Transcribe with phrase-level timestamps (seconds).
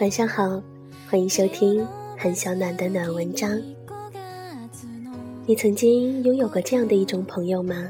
[0.00, 0.62] 晚上好，
[1.10, 1.84] 欢迎收听
[2.16, 3.60] 很小暖的暖文章。
[5.44, 7.88] 你曾经拥有过这样的一种朋友吗？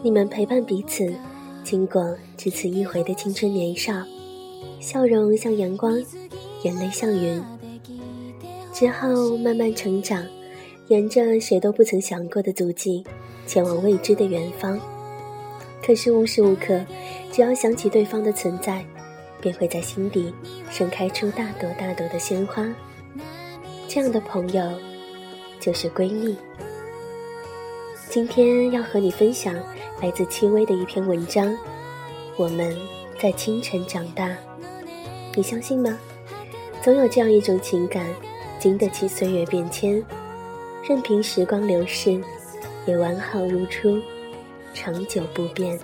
[0.00, 1.12] 你们陪伴彼此，
[1.64, 3.92] 经过只此一回的青春年少，
[4.78, 6.00] 笑容像阳光，
[6.62, 7.42] 眼泪像云。
[8.72, 10.24] 之后慢慢成长，
[10.86, 13.02] 沿着谁都不曾想过的足迹，
[13.44, 14.78] 前往未知的远方。
[15.84, 16.80] 可是无时无刻，
[17.32, 18.84] 只要想起对方的存在。
[19.42, 20.32] 便会在心底
[20.70, 22.66] 盛开出大朵大朵的鲜花。
[23.88, 24.72] 这样的朋友
[25.60, 26.34] 就是闺蜜。
[28.08, 29.54] 今天要和你分享
[30.00, 31.54] 来自戚薇的一篇文章。
[32.36, 32.74] 我们
[33.20, 34.34] 在清晨长大，
[35.34, 35.98] 你相信吗？
[36.80, 38.06] 总有这样一种情感，
[38.58, 40.02] 经得起岁月变迁，
[40.88, 42.20] 任凭时光流逝，
[42.86, 44.00] 也完好如初，
[44.72, 45.78] 长久不变。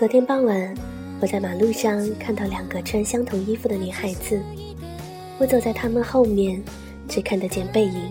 [0.00, 0.74] 昨天傍晚，
[1.20, 4.40] 我在马路上看到两个穿相同衣服的女孩子。
[5.38, 6.58] 我走在她们后面，
[7.06, 8.10] 只看得见背影，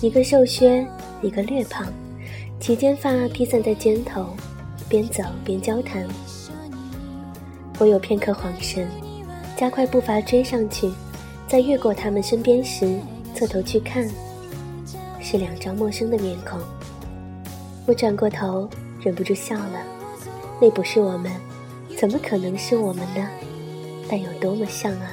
[0.00, 0.86] 一个瘦削，
[1.20, 1.92] 一个略胖，
[2.60, 4.36] 齐肩发披散在肩头，
[4.88, 6.06] 边走边交谈。
[7.80, 8.86] 我有片刻恍神，
[9.56, 10.88] 加快步伐追上去，
[11.48, 13.00] 在越过他们身边时，
[13.34, 14.08] 侧头去看，
[15.18, 16.60] 是两张陌生的面孔。
[17.84, 19.93] 我转过头，忍不住笑了。
[20.64, 21.30] 那不是我们，
[21.94, 23.28] 怎么可能是我们呢？
[24.08, 25.12] 但有多么像啊！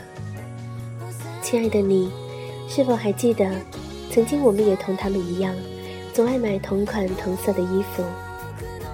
[1.41, 2.09] 亲爱的你，
[2.69, 3.51] 是否还记得，
[4.09, 5.53] 曾经我们也同他们一样，
[6.13, 8.01] 总爱买同款同色的衣服。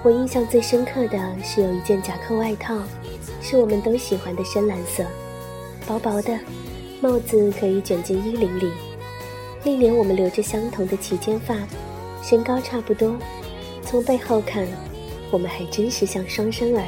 [0.02, 2.76] 我印象最深刻的是有一件夹克外套，
[3.40, 5.04] 是我们都喜欢的深蓝色，
[5.86, 6.36] 薄薄的，
[7.00, 8.68] 帽子可以卷进衣领里。
[9.62, 11.54] 那年我们留着相同的齐肩发，
[12.20, 13.14] 身高差不多，
[13.84, 14.66] 从背后看。
[15.30, 16.82] 我们还真是像双生儿。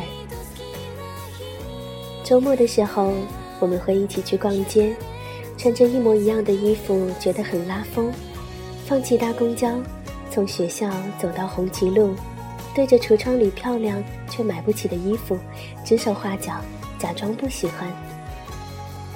[2.25, 3.13] 周末的时候，
[3.59, 4.95] 我们会一起去逛街，
[5.59, 8.13] 穿着一模一样的衣服，觉得很拉风。
[8.87, 9.69] 放弃搭公交，
[10.31, 12.15] 从学校走到红旗路，
[12.75, 15.39] 对着橱窗里漂亮却买不起的衣服，
[15.85, 16.55] 指手画脚，
[16.99, 17.89] 假装不喜欢。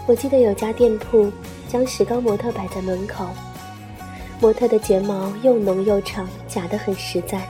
[0.06, 1.32] 我记得有家店铺
[1.68, 3.26] 将石膏模特摆在门口，
[4.40, 7.48] 模特的睫毛又浓又长，假得很实在，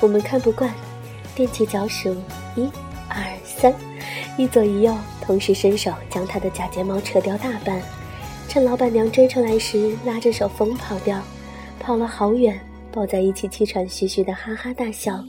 [0.00, 0.74] 我们看不惯。
[1.36, 2.14] 踮起脚数，
[2.56, 2.68] 一、
[3.08, 3.74] 二、三，
[4.36, 7.82] 一左一右，同时伸手将他的假睫毛扯掉大半，
[8.48, 11.20] 趁老板娘追出来时，拉着手疯跑掉，
[11.80, 12.60] 跑了好远，
[12.92, 15.24] 抱在一起气喘吁吁的哈哈大笑。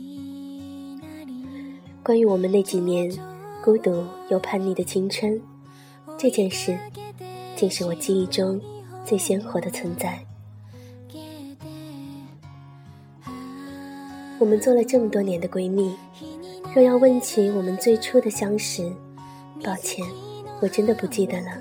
[2.03, 3.11] 关于我们那几年
[3.63, 5.41] 孤独又叛逆的青春，
[6.19, 6.77] 这件事，
[7.55, 8.61] 竟是我记忆中
[9.03, 10.23] 最鲜活的存在。
[14.37, 15.95] 我们做了这么多年的闺蜜，
[16.73, 18.91] 若要问起我们最初的相识，
[19.63, 20.05] 抱歉，
[20.59, 21.57] 我真的不记得了。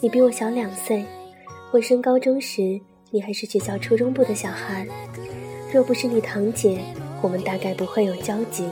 [0.00, 1.04] 你比我小两岁，
[1.72, 2.80] 我升高中时，
[3.10, 4.86] 你还是学校初中部的小孩。
[5.72, 6.78] 若不是你堂姐，
[7.20, 8.68] 我们大概不会有交集。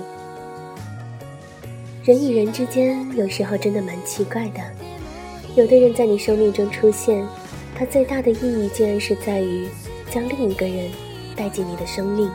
[2.05, 4.61] 人与人之间，有时候真的蛮奇怪的。
[5.57, 7.27] 有的人在你生命中出现，
[7.75, 9.67] 他最大的意义竟然是在于
[10.09, 10.89] 将另一个人。
[11.37, 12.31] 带进你的生命，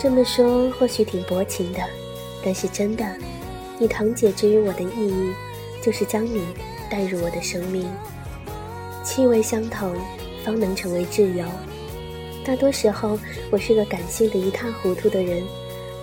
[0.00, 1.78] 这么说或许挺薄情的，
[2.44, 3.06] 但是真的，
[3.78, 5.32] 你堂姐之于我的意义，
[5.82, 6.44] 就是将你
[6.90, 7.88] 带入我的生命。
[9.04, 9.94] 气味相投，
[10.44, 11.44] 方能成为挚友。
[12.44, 13.18] 大多时候，
[13.50, 15.42] 我是个感性的一塌糊涂的人，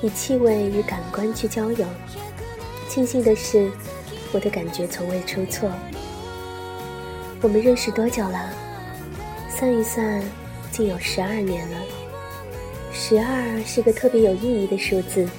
[0.01, 1.85] 以气味与感官去交友。
[2.87, 3.69] 庆幸的是，
[4.31, 5.69] 我的感觉从未出错。
[7.41, 8.49] 我们认识多久了？
[9.49, 10.23] 算一算。
[10.81, 11.77] 竟有十二年了，
[12.91, 15.29] 十二是个特别有意义的数字，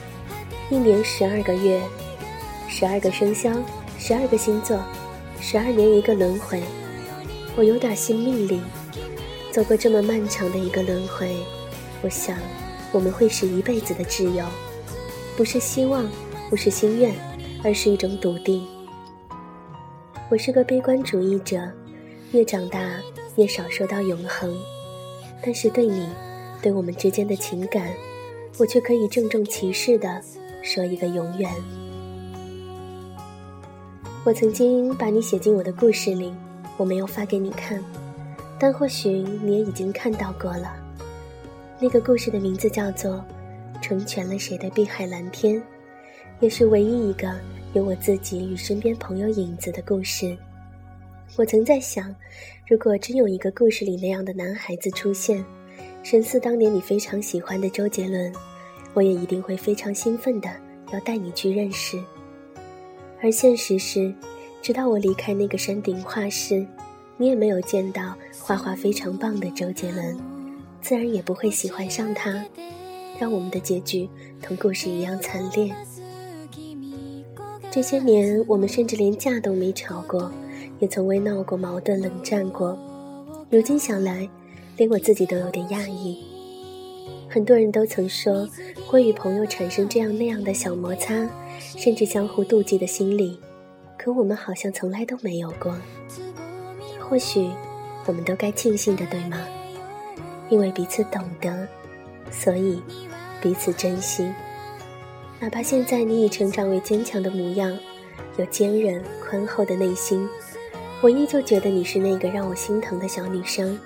[0.71, 1.83] 一年十二个月，
[2.69, 3.51] 十二个生肖，
[3.99, 4.81] 十二个星座，
[5.41, 6.63] 十二年一个轮回。
[7.57, 8.63] 我有点信命令，
[9.51, 11.35] 走过这么漫长的一个轮回，
[12.03, 12.39] 我想
[12.93, 14.45] 我们会是一辈子的挚友，
[15.37, 16.09] 不是希望，
[16.51, 17.13] 不是心愿，
[17.65, 18.65] 而是一种笃定。
[20.31, 21.69] 我是个悲观主义者，
[22.31, 22.79] 越长大
[23.35, 24.57] 越少说到永恒。
[25.43, 26.09] 但是对你，
[26.63, 27.93] 对我们之间的情感，
[28.59, 30.23] 我却可以郑重其事的
[30.63, 31.51] 说一个永远。
[34.25, 36.33] 我曾经把你写进我的故事里，
[36.77, 37.83] 我没有发给你看，
[38.59, 40.77] 但或许你也已经看到过了。
[41.81, 43.15] 那个故事的名字叫做
[43.83, 45.57] 《成全了谁的碧海蓝天》，
[46.39, 47.29] 也是唯一一个
[47.73, 50.37] 有我自己与身边朋友影子的故事。
[51.35, 52.15] 我曾在想，
[52.73, 55.45] 如果真有一个故事里那样的男孩子出现，
[56.03, 58.33] 神似当年你非常喜欢的周杰伦，
[58.95, 60.49] 我也一定会非常兴奋的
[60.91, 62.03] 要带你去认识。
[63.21, 64.11] 而现实是，
[64.63, 66.67] 直到我离开那个山顶画室，
[67.19, 70.19] 你也没有见到画画非常棒的周杰伦，
[70.81, 72.43] 自然也不会喜欢上他，
[73.21, 74.09] 让我们的结局
[74.41, 75.71] 同故事一样惨烈。
[77.71, 80.33] 这些年，我们甚至连架都没吵过，
[80.83, 82.77] 也从未闹过矛盾、冷战过。
[83.49, 84.29] 如今想来，
[84.77, 86.19] 连我自己都有点讶异。
[87.31, 88.49] 很多人都曾说，
[88.89, 91.29] 会与朋友产生这样那样的小摩擦。
[91.61, 93.39] 甚至相互妒忌的心理，
[93.97, 95.73] 可我们好像从来都没有过。
[97.01, 97.49] 或许，
[98.07, 99.39] 我们都该庆幸的，对吗？
[100.51, 101.67] 因为彼此懂得，
[102.31, 102.83] 所以
[103.41, 104.29] 彼此珍惜。
[105.39, 107.79] 哪怕现在你已成长为坚强的模样，
[108.37, 110.29] 有坚韧宽厚的内心，
[111.03, 113.77] 我依旧觉得你是那个让我心疼的小女生。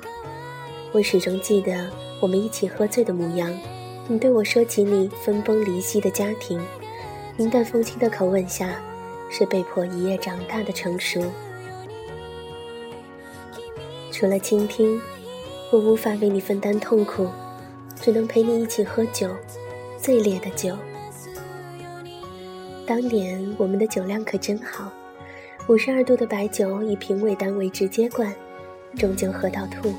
[0.93, 1.91] 我始终记得
[2.21, 3.51] 我们一起喝醉的模样，
[4.07, 6.61] 你对我说起你分崩离析的家庭。
[7.39, 8.79] 云淡风轻的口吻下，
[9.31, 11.25] 是被迫一夜长大的成熟。
[14.13, 15.01] 除了倾听，
[15.73, 17.31] 我无法为你分担痛苦，
[17.99, 19.35] 只能陪你一起喝酒，
[19.97, 20.77] 最烈的酒。
[22.87, 24.93] 当年我们的酒量可真好，
[25.69, 28.33] 五十二度的白酒以瓶为单位直接灌，
[28.97, 29.93] 终究喝到吐。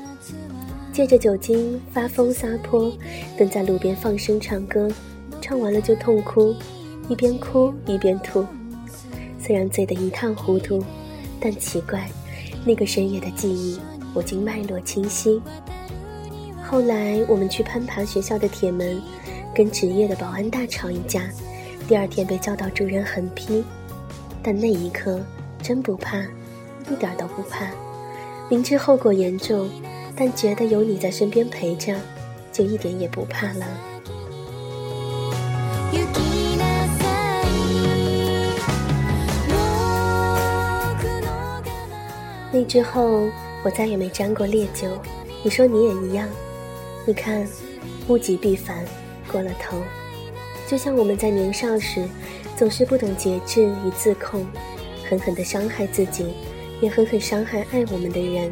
[0.94, 2.90] 借着酒精发疯撒泼，
[3.36, 4.90] 蹲在路边放声唱歌，
[5.42, 6.54] 唱完了就痛哭。
[7.06, 8.46] 一边哭一边吐，
[9.38, 10.82] 虽然醉得一塌糊涂，
[11.38, 12.08] 但奇怪，
[12.64, 13.78] 那个深夜的记忆，
[14.14, 15.40] 我竟脉络清晰。
[16.62, 19.02] 后来我们去攀爬学校的铁门，
[19.54, 21.30] 跟职业的保安大吵一架，
[21.86, 23.62] 第二天被教导主任狠批，
[24.42, 25.20] 但那一刻
[25.62, 26.18] 真不怕，
[26.90, 27.66] 一点都不怕。
[28.48, 29.68] 明知后果严重，
[30.16, 31.94] 但觉得有你在身边陪着，
[32.52, 33.66] 就一点也不怕了。
[42.50, 43.28] 那之后，
[43.62, 44.88] 我再也没沾过烈酒。
[45.44, 46.26] 你说你也一样。
[47.06, 47.46] 你看，
[48.08, 48.84] 物极必反，
[49.30, 49.76] 过了头。
[50.66, 52.08] 就像我们在年少时，
[52.56, 54.46] 总是不懂节制与自控，
[55.08, 56.34] 狠狠地伤害自己，
[56.80, 58.50] 也狠狠伤害爱我们的人。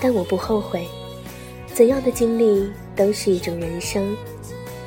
[0.00, 0.86] 但我不后悔，
[1.74, 4.16] 怎样的经历都是一种人生。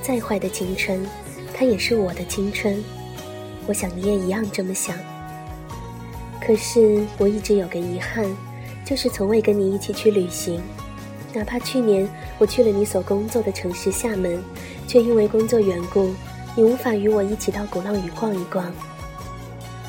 [0.02, 1.06] 再坏的青春，
[1.54, 2.84] 它也是我的青春。
[3.68, 4.98] 我想你也一样这么想。
[6.44, 8.26] 可是我一直有个遗憾，
[8.84, 10.60] 就是从未跟你一起去旅行。
[11.34, 14.44] 哪怕去年我去了你所工作的城市厦门，
[14.88, 16.14] 却因为工作缘故，
[16.56, 18.74] 你无法与我一起到鼓浪屿逛一逛。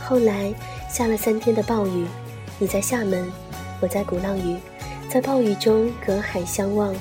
[0.04, 0.52] 后来
[0.92, 2.06] 下了三天的暴雨，
[2.58, 3.26] 你在厦门，
[3.80, 4.58] 我在鼓浪屿，
[5.08, 6.94] 在暴雨中隔海相望，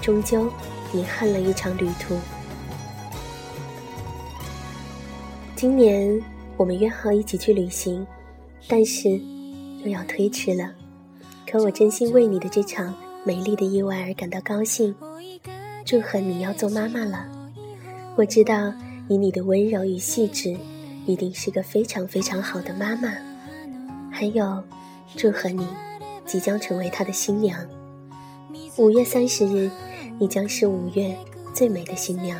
[0.00, 0.48] 终究
[0.92, 2.16] 遗憾了一场旅途。
[5.56, 6.22] 今年
[6.56, 8.06] 我们约好一起去旅行。
[8.68, 9.10] 但是，
[9.82, 10.72] 又要推迟了。
[11.44, 14.94] 可我真心为你的这场美丽的意外而感到高兴。
[15.84, 17.26] 祝贺你要做妈妈了！
[18.16, 18.72] 我知道
[19.08, 20.56] 以你的温柔与细致，
[21.06, 23.12] 一定是个非常非常好的妈妈。
[24.10, 24.62] 还有，
[25.16, 25.66] 祝贺你
[26.24, 27.58] 即将成为他的新娘。
[28.76, 29.70] 五月三十日，
[30.18, 31.16] 你将是五月
[31.52, 32.38] 最美的新娘。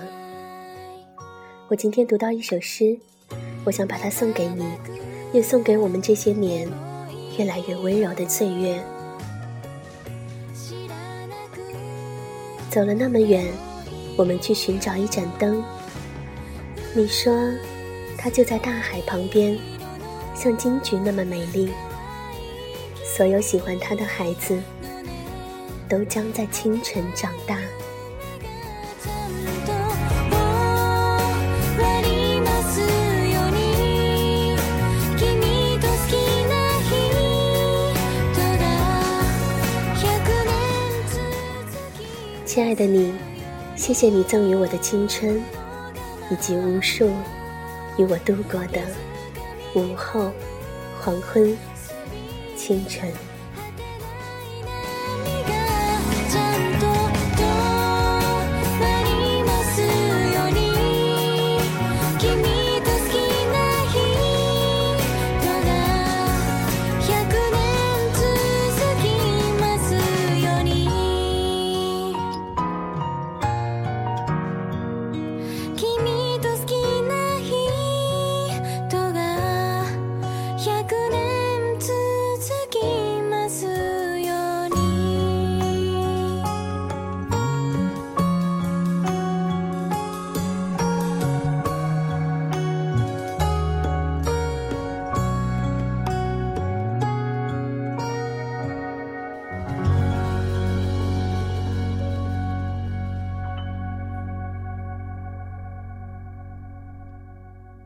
[1.68, 2.98] 我今天读到一首诗，
[3.64, 4.64] 我想把它送给你。
[5.32, 6.70] 也送给我们这些年
[7.36, 8.80] 越来越温柔的岁月。
[12.70, 13.44] 走了那么远，
[14.16, 15.60] 我们去寻找一盏灯。
[16.94, 17.36] 你说，
[18.24, 19.54] 它就在大海旁边，
[20.34, 21.70] 像金菊那么美丽。
[23.04, 24.58] 所有喜欢它的孩子，
[25.90, 27.58] 都将在清晨长大。
[42.46, 43.12] 亲爱的你，
[43.76, 45.38] 谢谢你赠予我的青春，
[46.30, 47.10] 以及无数
[47.96, 48.80] 与我度过的
[49.74, 50.32] 午后、
[51.00, 51.56] 黄昏、
[52.56, 53.33] 清晨。